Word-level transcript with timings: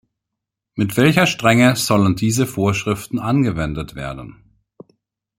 Mit 0.73 0.97
welcher 0.97 1.27
Strenge 1.27 1.75
sollen 1.75 2.15
diese 2.15 2.47
Vorschriften 2.47 3.19
angewendet 3.19 3.93
werden? 3.93 4.57